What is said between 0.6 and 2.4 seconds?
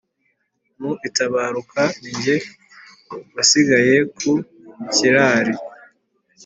mu itabaruka ni jye